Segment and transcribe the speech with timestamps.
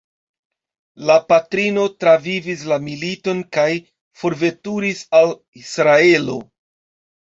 [1.09, 3.69] La patrino travivis la militon kaj
[4.25, 5.35] forveturis al
[5.67, 6.45] Israelo.